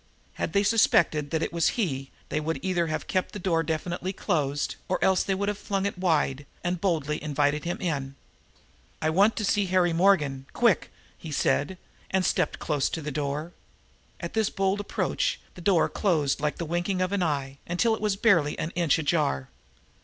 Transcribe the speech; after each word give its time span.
Had 0.33 0.53
they 0.53 0.63
suspected 0.63 1.29
that 1.29 1.43
it 1.43 1.53
was 1.53 1.67
he 1.77 2.09
they 2.29 2.39
would 2.39 2.57
either 2.65 2.87
have 2.87 3.05
kept 3.05 3.33
the 3.33 3.37
door 3.37 3.61
definitely 3.61 4.11
closed, 4.11 4.75
or 4.89 4.97
else 5.03 5.21
they 5.21 5.35
would 5.35 5.47
have 5.47 5.59
flung 5.59 5.85
it 5.85 5.93
open 6.03 6.47
and 6.63 6.81
boldly 6.81 7.21
invited 7.21 7.65
him 7.65 7.79
in. 7.79 8.15
"I 8.99 9.11
want 9.11 9.35
to 9.35 9.45
see 9.45 9.67
Harry 9.67 9.93
Morgan 9.93 10.47
quick!" 10.53 10.89
he 11.19 11.31
said 11.31 11.77
and 12.09 12.25
stepped 12.25 12.57
close 12.57 12.89
to 12.89 13.01
the 13.03 13.11
door. 13.11 13.53
At 14.19 14.33
his 14.33 14.49
bold 14.49 14.79
approach 14.79 15.39
the 15.53 15.61
door 15.61 15.83
was 15.83 15.91
closed 16.01 16.39
like 16.41 16.55
the 16.57 16.65
winking 16.65 16.99
of 16.99 17.11
an 17.11 17.21
eye, 17.21 17.59
until 17.67 17.93
it 17.93 18.01
was 18.01 18.15
barely 18.15 18.57
an 18.57 18.71
inch 18.71 18.97
ajar. 18.97 19.49